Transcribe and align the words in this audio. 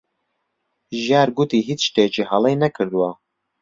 ژیار 1.01 1.29
گوتی 1.37 1.59
هیچ 1.67 1.79
شتێکی 1.87 2.27
هەڵەی 2.31 2.55
نەکردووە. 2.63 3.09